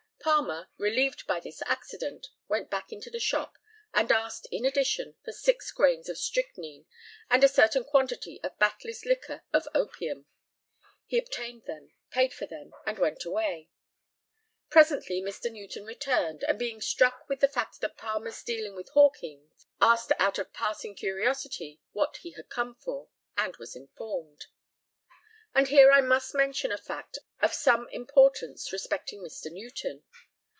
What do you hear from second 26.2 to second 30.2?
mention a fact of some importance respecting Mr. Newton.